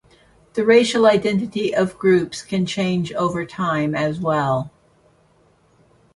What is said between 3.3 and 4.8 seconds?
time as well.